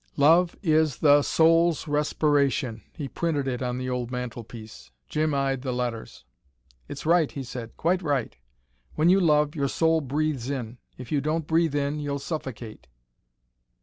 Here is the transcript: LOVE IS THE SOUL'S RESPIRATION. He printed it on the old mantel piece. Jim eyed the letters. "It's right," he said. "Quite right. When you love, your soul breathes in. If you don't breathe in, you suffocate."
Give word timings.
LOVE 0.17 0.55
IS 0.63 0.97
THE 0.97 1.21
SOUL'S 1.21 1.87
RESPIRATION. 1.87 2.81
He 2.91 3.07
printed 3.07 3.47
it 3.47 3.61
on 3.61 3.77
the 3.77 3.87
old 3.87 4.09
mantel 4.09 4.43
piece. 4.43 4.89
Jim 5.07 5.35
eyed 5.35 5.61
the 5.61 5.71
letters. 5.71 6.25
"It's 6.87 7.05
right," 7.05 7.31
he 7.31 7.43
said. 7.43 7.77
"Quite 7.77 8.01
right. 8.01 8.35
When 8.95 9.09
you 9.11 9.19
love, 9.19 9.53
your 9.55 9.67
soul 9.67 10.01
breathes 10.01 10.49
in. 10.49 10.79
If 10.97 11.11
you 11.11 11.21
don't 11.21 11.45
breathe 11.45 11.75
in, 11.75 11.99
you 11.99 12.17
suffocate." 12.17 12.87